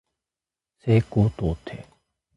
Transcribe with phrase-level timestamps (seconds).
[0.79, 1.85] 西高東低